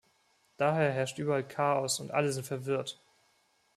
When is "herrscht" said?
0.91-1.19